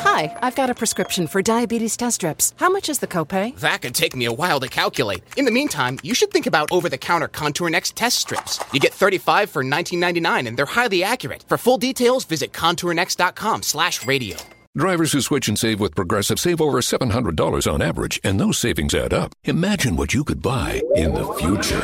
Hi, 0.00 0.36
I've 0.42 0.54
got 0.54 0.70
a 0.70 0.74
prescription 0.74 1.26
for 1.26 1.42
diabetes 1.42 1.96
test 1.96 2.16
strips. 2.16 2.54
How 2.56 2.68
much 2.68 2.88
is 2.88 3.00
the 3.00 3.06
copay? 3.06 3.56
That 3.58 3.82
could 3.82 3.94
take 3.94 4.14
me 4.14 4.26
a 4.26 4.32
while 4.32 4.60
to 4.60 4.68
calculate. 4.68 5.22
In 5.36 5.44
the 5.44 5.50
meantime, 5.50 5.98
you 6.02 6.14
should 6.14 6.30
think 6.30 6.46
about 6.46 6.70
over-the-counter 6.70 7.28
Contour 7.28 7.68
Next 7.68 7.96
test 7.96 8.18
strips. 8.18 8.60
You 8.72 8.80
get 8.80 8.94
35 8.94 9.50
for 9.50 9.64
19.99 9.64 10.46
and 10.46 10.56
they're 10.56 10.66
highly 10.66 11.02
accurate. 11.02 11.44
For 11.48 11.58
full 11.58 11.78
details, 11.78 12.24
visit 12.24 12.52
contournext.com/radio. 12.52 14.36
Drivers 14.76 15.12
who 15.12 15.20
switch 15.20 15.48
and 15.48 15.58
save 15.58 15.80
with 15.80 15.96
Progressive 15.96 16.38
save 16.38 16.60
over 16.60 16.80
$700 16.80 17.66
on 17.66 17.82
average, 17.82 18.20
and 18.22 18.38
those 18.38 18.58
savings 18.58 18.94
add 18.94 19.12
up. 19.12 19.32
Imagine 19.44 19.96
what 19.96 20.14
you 20.14 20.22
could 20.22 20.40
buy 20.40 20.80
in 20.94 21.12
the 21.14 21.26
future. 21.34 21.80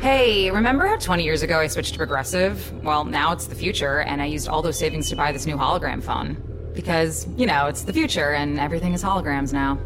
Hey, 0.00 0.50
remember 0.50 0.86
how 0.86 0.96
20 0.96 1.24
years 1.24 1.42
ago 1.42 1.58
I 1.58 1.66
switched 1.66 1.94
to 1.94 1.98
Progressive? 1.98 2.72
Well, 2.84 3.04
now 3.04 3.32
it's 3.32 3.46
the 3.46 3.54
future, 3.54 4.00
and 4.00 4.22
I 4.22 4.26
used 4.26 4.46
all 4.48 4.62
those 4.62 4.78
savings 4.78 5.08
to 5.10 5.16
buy 5.16 5.32
this 5.32 5.46
new 5.46 5.56
hologram 5.56 6.02
phone. 6.02 6.36
Because, 6.74 7.26
you 7.36 7.46
know, 7.46 7.66
it's 7.66 7.82
the 7.82 7.92
future 7.92 8.32
and 8.32 8.58
everything 8.58 8.94
is 8.94 9.02
holograms 9.02 9.52
now. 9.52 9.78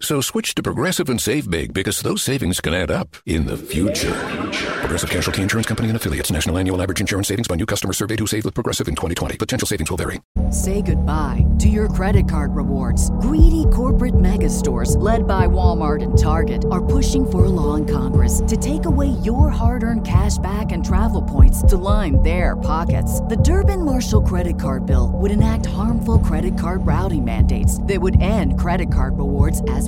So 0.00 0.20
switch 0.20 0.54
to 0.54 0.62
Progressive 0.62 1.08
and 1.08 1.20
save 1.20 1.50
big 1.50 1.74
because 1.74 2.00
those 2.00 2.22
savings 2.22 2.60
can 2.60 2.72
add 2.72 2.90
up 2.90 3.16
in 3.26 3.46
the 3.46 3.56
future. 3.56 4.14
Progressive 4.78 5.10
Casualty 5.10 5.42
Insurance 5.42 5.66
Company 5.66 5.88
and 5.88 5.96
affiliates. 5.96 6.30
National 6.30 6.56
annual 6.56 6.80
average 6.80 7.00
insurance 7.00 7.28
savings 7.28 7.48
by 7.48 7.56
new 7.56 7.66
customer 7.66 7.92
surveyed 7.92 8.20
who 8.20 8.26
saved 8.26 8.44
with 8.44 8.54
Progressive 8.54 8.86
in 8.86 8.94
2020. 8.94 9.36
Potential 9.36 9.66
savings 9.66 9.90
will 9.90 9.96
vary. 9.98 10.20
Say 10.52 10.82
goodbye 10.82 11.44
to 11.58 11.68
your 11.68 11.88
credit 11.88 12.28
card 12.28 12.54
rewards. 12.54 13.10
Greedy 13.20 13.64
corporate 13.72 14.18
mega 14.18 14.48
stores, 14.48 14.96
led 14.96 15.26
by 15.26 15.48
Walmart 15.48 16.02
and 16.02 16.16
Target, 16.16 16.64
are 16.70 16.84
pushing 16.84 17.28
for 17.28 17.46
a 17.46 17.48
law 17.48 17.74
in 17.74 17.84
Congress 17.84 18.40
to 18.46 18.56
take 18.56 18.86
away 18.86 19.08
your 19.08 19.50
hard-earned 19.50 20.06
cash 20.06 20.38
back 20.38 20.70
and 20.70 20.84
travel 20.84 21.22
points 21.22 21.60
to 21.62 21.76
line 21.76 22.22
their 22.22 22.56
pockets. 22.56 23.20
The 23.22 23.36
Durbin 23.36 23.84
Marshall 23.84 24.22
credit 24.22 24.60
card 24.60 24.86
bill 24.86 25.10
would 25.14 25.32
enact 25.32 25.66
harmful 25.66 26.20
credit 26.20 26.56
card 26.56 26.86
routing 26.86 27.24
mandates 27.24 27.82
that 27.82 28.00
would 28.00 28.20
end 28.20 28.58
credit 28.58 28.92
card 28.92 29.18
rewards 29.18 29.60
as 29.68 29.87